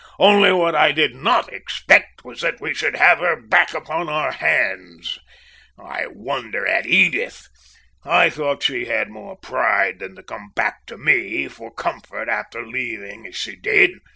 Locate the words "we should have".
2.59-3.19